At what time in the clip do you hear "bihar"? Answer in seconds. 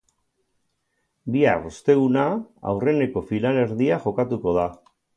1.35-1.69